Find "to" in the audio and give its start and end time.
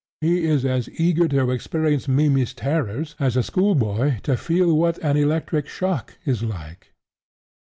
1.27-1.51, 4.23-4.35